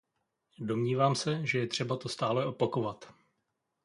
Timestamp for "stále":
2.09-2.45